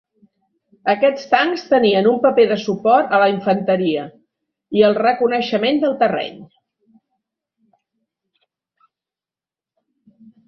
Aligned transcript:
Aquests 0.91 1.25
tancs 1.33 1.65
tenien 1.73 2.07
un 2.11 2.15
paper 2.23 2.45
de 2.51 2.55
suport 2.61 3.13
a 3.17 3.19
la 3.23 3.27
infanteria 3.33 4.05
i 4.79 4.83
el 4.87 4.97
reconeixement 5.01 5.79
del 5.83 5.95
terreny. 5.99 6.41